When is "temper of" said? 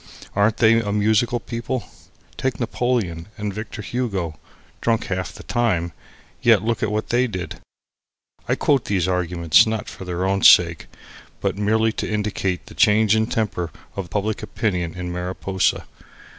13.27-14.09